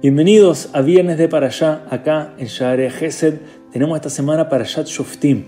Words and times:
Bienvenidos 0.00 0.68
a 0.74 0.80
Viernes 0.80 1.18
de 1.18 1.28
Parashá, 1.28 1.82
acá 1.90 2.32
en 2.38 2.46
Share 2.46 2.88
Gesed. 2.88 3.40
Tenemos 3.72 3.96
esta 3.96 4.10
semana 4.10 4.48
Parashat 4.48 4.86
Shoftim. 4.86 5.46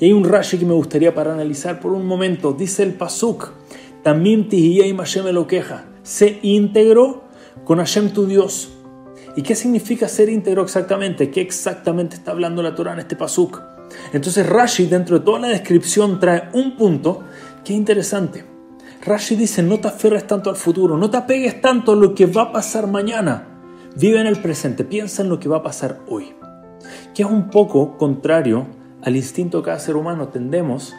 Y 0.00 0.06
hay 0.06 0.12
un 0.14 0.24
Rashi 0.24 0.56
que 0.56 0.64
me 0.64 0.72
gustaría 0.72 1.14
para 1.14 1.34
analizar 1.34 1.80
por 1.80 1.92
un 1.92 2.06
momento. 2.06 2.54
Dice 2.54 2.82
el 2.82 2.94
Pasuk, 2.94 3.52
también 4.02 4.48
y 4.50 4.80
Hashem 4.96 5.46
queja. 5.46 5.84
Sé 6.02 6.38
íntegro 6.40 7.24
con 7.64 7.76
Hashem 7.76 8.14
tu 8.14 8.24
Dios. 8.24 8.70
¿Y 9.36 9.42
qué 9.42 9.54
significa 9.54 10.08
ser 10.08 10.30
íntegro 10.30 10.62
exactamente? 10.62 11.30
¿Qué 11.30 11.42
exactamente 11.42 12.16
está 12.16 12.30
hablando 12.30 12.62
la 12.62 12.74
Torah 12.74 12.94
en 12.94 13.00
este 13.00 13.16
Pasuk? 13.16 13.60
Entonces 14.14 14.46
Rashi, 14.48 14.86
dentro 14.86 15.18
de 15.18 15.26
toda 15.26 15.40
la 15.40 15.48
descripción, 15.48 16.18
trae 16.18 16.48
un 16.54 16.74
punto 16.74 17.24
que 17.62 17.74
es 17.74 17.78
interesante. 17.78 18.46
Rashi 19.04 19.36
dice, 19.36 19.62
no 19.62 19.78
te 19.78 19.88
aferres 19.88 20.26
tanto 20.26 20.48
al 20.48 20.56
futuro, 20.56 20.96
no 20.96 21.10
te 21.10 21.18
apegues 21.18 21.60
tanto 21.60 21.92
a 21.92 21.96
lo 21.96 22.14
que 22.14 22.24
va 22.24 22.44
a 22.44 22.52
pasar 22.52 22.86
mañana 22.86 23.49
Vive 23.96 24.20
en 24.20 24.26
el 24.26 24.40
presente, 24.40 24.84
piensa 24.84 25.22
en 25.22 25.28
lo 25.28 25.40
que 25.40 25.48
va 25.48 25.58
a 25.58 25.62
pasar 25.62 26.00
hoy. 26.08 26.32
Que 27.14 27.22
es 27.22 27.28
un 27.28 27.50
poco 27.50 27.98
contrario 27.98 28.66
al 29.02 29.16
instinto 29.16 29.58
de 29.58 29.64
cada 29.64 29.78
ser 29.78 29.96
humano. 29.96 30.28
Tendemos 30.28 30.94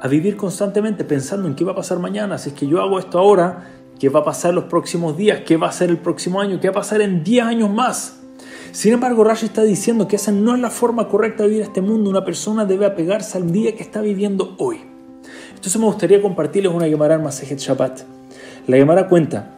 a 0.00 0.08
vivir 0.08 0.36
constantemente 0.36 1.04
pensando 1.04 1.46
en 1.46 1.54
qué 1.54 1.64
va 1.64 1.72
a 1.72 1.76
pasar 1.76 1.98
mañana. 2.00 2.38
Si 2.38 2.50
es 2.50 2.54
que 2.54 2.66
yo 2.66 2.82
hago 2.82 2.98
esto 2.98 3.18
ahora, 3.18 3.68
¿qué 3.98 4.08
va 4.08 4.20
a 4.20 4.24
pasar 4.24 4.52
los 4.54 4.64
próximos 4.64 5.16
días? 5.16 5.42
¿Qué 5.46 5.56
va 5.56 5.68
a 5.68 5.72
ser 5.72 5.90
el 5.90 5.98
próximo 5.98 6.40
año? 6.40 6.58
¿Qué 6.60 6.68
va 6.68 6.72
a 6.72 6.80
pasar 6.82 7.00
en 7.00 7.22
10 7.22 7.44
años 7.44 7.70
más? 7.70 8.18
Sin 8.72 8.92
embargo, 8.92 9.22
Rashi 9.22 9.46
está 9.46 9.62
diciendo 9.62 10.08
que 10.08 10.16
esa 10.16 10.32
no 10.32 10.54
es 10.54 10.60
la 10.60 10.70
forma 10.70 11.06
correcta 11.06 11.44
de 11.44 11.50
vivir 11.50 11.62
este 11.62 11.80
mundo. 11.80 12.10
Una 12.10 12.24
persona 12.24 12.64
debe 12.64 12.86
apegarse 12.86 13.38
al 13.38 13.52
día 13.52 13.76
que 13.76 13.82
está 13.82 14.00
viviendo 14.00 14.56
hoy. 14.58 14.80
Entonces 15.50 15.78
me 15.78 15.86
gustaría 15.86 16.20
compartirles 16.20 16.72
una 16.72 16.86
Gemara 16.86 17.14
en 17.14 17.22
Masejet 17.22 17.58
Shabbat. 17.58 18.00
La 18.66 18.76
Gemara 18.76 19.08
cuenta 19.08 19.50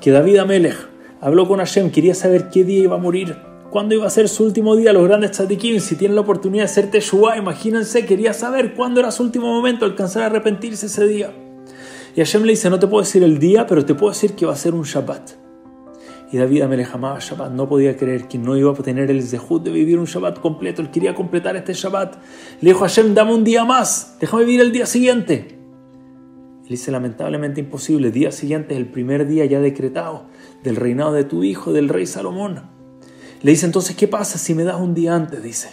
que 0.00 0.10
David 0.10 0.38
Amelech 0.38 0.91
Habló 1.24 1.46
con 1.46 1.60
Hashem, 1.60 1.92
quería 1.92 2.16
saber 2.16 2.48
qué 2.50 2.64
día 2.64 2.82
iba 2.82 2.96
a 2.96 2.98
morir, 2.98 3.36
cuándo 3.70 3.94
iba 3.94 4.04
a 4.04 4.10
ser 4.10 4.28
su 4.28 4.42
último 4.42 4.74
día. 4.74 4.92
Los 4.92 5.04
grandes 5.04 5.30
tzadikim, 5.30 5.78
si 5.78 5.94
tienen 5.94 6.16
la 6.16 6.22
oportunidad 6.22 6.64
de 6.64 6.70
hacer 6.70 6.90
Teshuvah, 6.90 7.38
imagínense, 7.38 8.04
quería 8.04 8.34
saber 8.34 8.74
cuándo 8.74 8.98
era 8.98 9.12
su 9.12 9.22
último 9.22 9.46
momento, 9.46 9.84
alcanzar 9.84 10.24
a 10.24 10.26
arrepentirse 10.26 10.86
ese 10.86 11.06
día. 11.06 11.32
Y 12.16 12.20
Hashem 12.20 12.42
le 12.42 12.50
dice, 12.50 12.70
no 12.70 12.80
te 12.80 12.88
puedo 12.88 13.04
decir 13.04 13.22
el 13.22 13.38
día, 13.38 13.68
pero 13.68 13.84
te 13.84 13.94
puedo 13.94 14.12
decir 14.12 14.32
que 14.32 14.46
va 14.46 14.54
a 14.54 14.56
ser 14.56 14.74
un 14.74 14.82
Shabbat. 14.82 15.30
Y 16.32 16.38
David 16.38 16.64
le 16.64 16.84
amaba 16.92 17.20
Shabbat, 17.20 17.52
no 17.52 17.68
podía 17.68 17.96
creer 17.96 18.26
que 18.26 18.38
no 18.38 18.56
iba 18.56 18.72
a 18.72 18.74
tener 18.74 19.08
el 19.08 19.22
zehut 19.22 19.62
de 19.62 19.70
vivir 19.70 20.00
un 20.00 20.06
Shabbat 20.06 20.40
completo, 20.40 20.82
él 20.82 20.90
quería 20.90 21.14
completar 21.14 21.54
este 21.54 21.72
Shabbat. 21.72 22.16
Le 22.60 22.70
dijo 22.70 22.84
a 22.84 22.88
Hashem, 22.88 23.14
dame 23.14 23.32
un 23.32 23.44
día 23.44 23.64
más, 23.64 24.16
déjame 24.18 24.44
vivir 24.44 24.60
el 24.60 24.72
día 24.72 24.86
siguiente. 24.86 25.61
Él 26.62 26.68
dice, 26.68 26.92
lamentablemente 26.92 27.60
imposible, 27.60 28.10
día 28.10 28.30
siguiente 28.32 28.74
es 28.74 28.80
el 28.80 28.86
primer 28.86 29.26
día 29.26 29.44
ya 29.44 29.60
decretado 29.60 30.26
del 30.62 30.76
reinado 30.76 31.12
de 31.12 31.24
tu 31.24 31.42
hijo, 31.42 31.72
del 31.72 31.88
rey 31.88 32.06
Salomón. 32.06 32.62
Le 33.42 33.50
dice 33.50 33.66
entonces, 33.66 33.96
¿qué 33.96 34.06
pasa 34.06 34.38
si 34.38 34.54
me 34.54 34.62
das 34.62 34.80
un 34.80 34.94
día 34.94 35.14
antes? 35.16 35.42
Dice, 35.42 35.70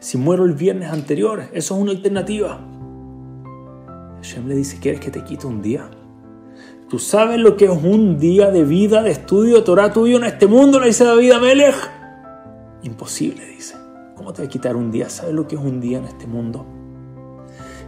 si 0.00 0.18
muero 0.18 0.44
el 0.44 0.54
viernes 0.54 0.90
anterior, 0.90 1.44
eso 1.52 1.76
es 1.76 1.80
una 1.80 1.92
alternativa. 1.92 2.60
Hashem 4.16 4.48
le 4.48 4.56
dice, 4.56 4.78
¿quieres 4.80 5.00
que 5.00 5.10
te 5.10 5.22
quite 5.22 5.46
un 5.46 5.62
día? 5.62 5.88
¿Tú 6.88 6.98
sabes 6.98 7.38
lo 7.38 7.56
que 7.56 7.66
es 7.66 7.70
un 7.70 8.18
día 8.18 8.50
de 8.50 8.64
vida, 8.64 9.02
de 9.02 9.12
estudio 9.12 9.56
de 9.56 9.62
Torah 9.62 9.92
tuyo 9.92 10.18
en 10.18 10.24
este 10.24 10.46
mundo? 10.46 10.80
Le 10.80 10.88
dice 10.88 11.04
David 11.04 11.30
a 11.32 11.38
Melech. 11.38 11.74
Imposible, 12.82 13.46
dice. 13.46 13.76
¿Cómo 14.16 14.32
te 14.32 14.42
va 14.42 14.46
a 14.46 14.50
quitar 14.50 14.76
un 14.76 14.90
día? 14.90 15.08
¿Sabes 15.08 15.34
lo 15.34 15.48
que 15.48 15.54
es 15.54 15.60
un 15.60 15.80
día 15.80 15.98
en 15.98 16.04
este 16.04 16.26
mundo? 16.26 16.66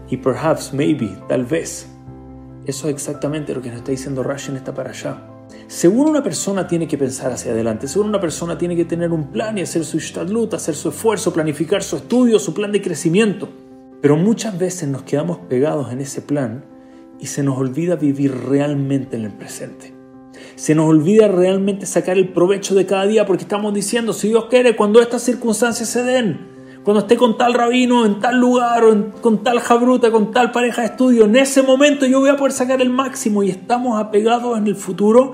Y 0.08 0.16
perhaps, 0.16 0.72
maybe, 0.72 1.10
tal 1.28 1.44
vez, 1.44 1.88
eso 2.66 2.88
es 2.88 2.94
exactamente 2.94 3.54
lo 3.54 3.60
que 3.60 3.68
nos 3.68 3.78
está 3.78 3.90
diciendo 3.90 4.22
Rashi 4.22 4.50
en 4.50 4.56
esta 4.56 4.74
para 4.74 4.90
allá. 4.90 5.22
Según 5.66 6.08
una 6.08 6.22
persona 6.22 6.66
tiene 6.66 6.88
que 6.88 6.98
pensar 6.98 7.32
hacia 7.32 7.52
adelante, 7.52 7.88
según 7.88 8.08
una 8.08 8.20
persona 8.20 8.56
tiene 8.56 8.76
que 8.76 8.84
tener 8.84 9.12
un 9.12 9.30
plan 9.30 9.58
y 9.58 9.62
hacer 9.62 9.84
su 9.84 9.96
ishtadlut, 9.98 10.54
hacer 10.54 10.74
su 10.74 10.88
esfuerzo, 10.88 11.32
planificar 11.32 11.82
su 11.82 11.96
estudio, 11.96 12.38
su 12.38 12.54
plan 12.54 12.72
de 12.72 12.82
crecimiento. 12.82 13.48
Pero 14.00 14.16
muchas 14.16 14.58
veces 14.58 14.88
nos 14.88 15.02
quedamos 15.02 15.38
pegados 15.48 15.92
en 15.92 16.00
ese 16.00 16.22
plan 16.22 16.64
y 17.18 17.26
se 17.26 17.42
nos 17.42 17.58
olvida 17.58 17.96
vivir 17.96 18.34
realmente 18.34 19.16
en 19.16 19.24
el 19.24 19.32
presente. 19.32 19.94
Se 20.56 20.74
nos 20.74 20.88
olvida 20.88 21.28
realmente 21.28 21.86
sacar 21.86 22.16
el 22.16 22.32
provecho 22.32 22.74
de 22.74 22.86
cada 22.86 23.06
día 23.06 23.26
porque 23.26 23.44
estamos 23.44 23.72
diciendo, 23.72 24.12
si 24.12 24.28
Dios 24.28 24.46
quiere, 24.50 24.76
cuando 24.76 25.00
estas 25.00 25.22
circunstancias 25.22 25.88
se 25.88 26.02
den, 26.02 26.53
cuando 26.84 27.00
esté 27.00 27.16
con 27.16 27.38
tal 27.38 27.54
rabino, 27.54 28.04
en 28.04 28.20
tal 28.20 28.38
lugar, 28.38 28.84
o 28.84 29.10
con 29.22 29.42
tal 29.42 29.58
jabruta, 29.60 30.10
con 30.10 30.32
tal 30.32 30.52
pareja 30.52 30.82
de 30.82 30.88
estudio, 30.88 31.24
en 31.24 31.36
ese 31.36 31.62
momento 31.62 32.04
yo 32.04 32.20
voy 32.20 32.28
a 32.28 32.36
poder 32.36 32.52
sacar 32.52 32.82
el 32.82 32.90
máximo 32.90 33.42
y 33.42 33.50
estamos 33.50 33.98
apegados 33.98 34.58
en 34.58 34.66
el 34.66 34.76
futuro 34.76 35.32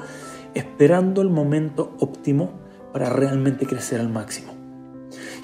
esperando 0.55 1.23
el 1.23 1.29
momento 1.29 1.97
óptimo 1.99 2.53
para 2.93 3.11
realmente 3.11 3.67
crecer 3.67 4.01
al 4.01 4.09
máximo. 4.09 4.55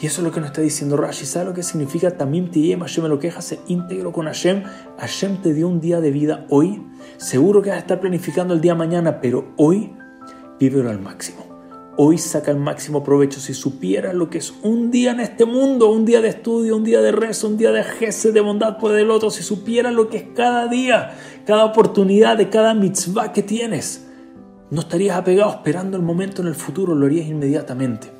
Y 0.00 0.06
eso 0.06 0.20
es 0.20 0.24
lo 0.26 0.32
que 0.32 0.40
nos 0.40 0.50
está 0.50 0.60
diciendo 0.60 0.96
Rashi. 0.96 1.24
¿Sabe 1.24 1.46
lo 1.46 1.54
que 1.54 1.62
significa? 1.62 2.10
También 2.12 2.50
te 2.50 2.60
Hashem 2.78 3.02
me 3.02 3.08
lo 3.08 3.18
queja, 3.18 3.40
se 3.40 3.60
íntegro 3.66 4.12
con 4.12 4.26
Hashem. 4.26 4.62
Hashem 4.98 5.38
te 5.42 5.54
dio 5.54 5.68
un 5.68 5.80
día 5.80 6.00
de 6.00 6.10
vida 6.10 6.46
hoy. 6.50 6.86
Seguro 7.16 7.62
que 7.62 7.70
vas 7.70 7.78
a 7.78 7.80
estar 7.80 8.00
planificando 8.00 8.52
el 8.54 8.60
día 8.60 8.74
mañana, 8.74 9.20
pero 9.20 9.54
hoy 9.56 9.96
vívelo 10.60 10.90
al 10.90 11.00
máximo. 11.00 11.35
Hoy 11.98 12.18
saca 12.18 12.50
el 12.50 12.58
máximo 12.58 13.02
provecho. 13.02 13.40
Si 13.40 13.54
supiera 13.54 14.12
lo 14.12 14.28
que 14.28 14.36
es 14.38 14.52
un 14.62 14.90
día 14.90 15.12
en 15.12 15.20
este 15.20 15.46
mundo, 15.46 15.90
un 15.90 16.04
día 16.04 16.20
de 16.20 16.28
estudio, 16.28 16.76
un 16.76 16.84
día 16.84 17.00
de 17.00 17.10
rezo, 17.10 17.48
un 17.48 17.56
día 17.56 17.72
de 17.72 17.82
jefe, 17.84 18.32
de 18.32 18.40
bondad 18.42 18.76
por 18.76 18.94
el 18.94 19.10
otro, 19.10 19.30
si 19.30 19.42
supiera 19.42 19.90
lo 19.90 20.10
que 20.10 20.18
es 20.18 20.24
cada 20.34 20.68
día, 20.68 21.16
cada 21.46 21.64
oportunidad 21.64 22.36
de 22.36 22.50
cada 22.50 22.74
mitzvah 22.74 23.32
que 23.32 23.42
tienes, 23.42 24.06
no 24.70 24.80
estarías 24.80 25.16
apegado 25.16 25.50
esperando 25.50 25.96
el 25.96 26.02
momento 26.02 26.42
en 26.42 26.48
el 26.48 26.54
futuro, 26.54 26.94
lo 26.94 27.06
harías 27.06 27.28
inmediatamente. 27.28 28.15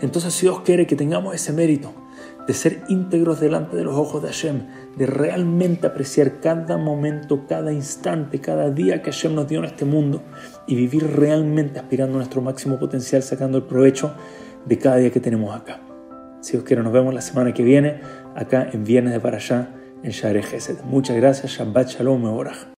Entonces, 0.00 0.40
Dios 0.40 0.60
quiere 0.60 0.86
que 0.86 0.96
tengamos 0.96 1.34
ese 1.34 1.52
mérito 1.52 1.92
de 2.46 2.54
ser 2.54 2.82
íntegros 2.88 3.40
delante 3.40 3.76
de 3.76 3.84
los 3.84 3.94
ojos 3.94 4.22
de 4.22 4.28
Hashem, 4.28 4.66
de 4.96 5.06
realmente 5.06 5.86
apreciar 5.86 6.40
cada 6.40 6.76
momento, 6.76 7.46
cada 7.48 7.72
instante, 7.72 8.40
cada 8.40 8.70
día 8.70 9.02
que 9.02 9.10
Hashem 9.10 9.34
nos 9.34 9.48
dio 9.48 9.60
en 9.60 9.64
este 9.64 9.84
mundo 9.84 10.22
y 10.66 10.74
vivir 10.74 11.06
realmente 11.16 11.78
aspirando 11.78 12.14
a 12.14 12.18
nuestro 12.18 12.42
máximo 12.42 12.78
potencial, 12.78 13.22
sacando 13.22 13.58
el 13.58 13.64
provecho 13.64 14.14
de 14.66 14.78
cada 14.78 14.96
día 14.96 15.10
que 15.10 15.20
tenemos 15.20 15.54
acá. 15.54 15.80
Si 16.40 16.52
Dios 16.52 16.64
quiere, 16.64 16.82
nos 16.82 16.92
vemos 16.92 17.14
la 17.14 17.22
semana 17.22 17.54
que 17.54 17.62
viene, 17.62 18.00
acá 18.34 18.68
en 18.70 18.84
Viernes 18.84 19.14
de 19.14 19.20
Para 19.20 19.38
Allá, 19.38 19.70
en 20.02 20.10
Share. 20.10 20.44
Muchas 20.84 21.16
gracias, 21.16 21.52
Shabbat 21.52 21.88
Shalom, 21.88 22.24
Orach. 22.24 22.73